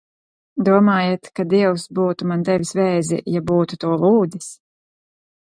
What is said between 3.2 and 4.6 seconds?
ja būtu to lūdzis?